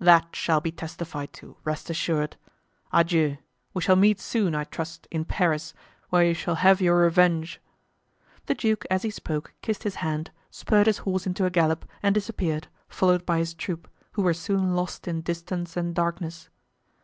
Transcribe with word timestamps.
"That 0.00 0.34
shall 0.34 0.60
be 0.60 0.72
testified 0.72 1.32
to, 1.34 1.56
rest 1.62 1.90
assured. 1.90 2.36
Adieu! 2.92 3.36
we 3.72 3.80
shall 3.80 3.94
meet 3.94 4.18
soon, 4.18 4.52
I 4.52 4.64
trust, 4.64 5.06
in 5.12 5.24
Paris, 5.24 5.74
where 6.08 6.24
you 6.24 6.34
shall 6.34 6.56
have 6.56 6.80
your 6.80 6.96
revenge." 6.96 7.60
The 8.46 8.56
duke, 8.56 8.84
as 8.90 9.04
he 9.04 9.10
spoke, 9.10 9.54
kissed 9.62 9.84
his 9.84 9.94
hand, 10.02 10.32
spurred 10.50 10.88
his 10.88 10.98
horse 10.98 11.24
into 11.24 11.44
a 11.44 11.50
gallop 11.50 11.84
and 12.02 12.12
disappeared, 12.12 12.66
followed 12.88 13.24
by 13.24 13.38
his 13.38 13.54
troop, 13.54 13.86
who 14.14 14.22
were 14.22 14.34
soon 14.34 14.74
lost 14.74 15.06
in 15.06 15.20
distance 15.20 15.76
and 15.76 15.94
darkness. 15.94 16.48